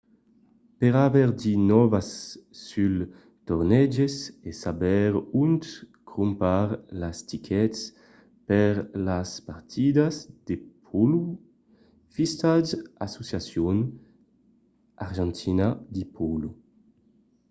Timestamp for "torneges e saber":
3.47-5.09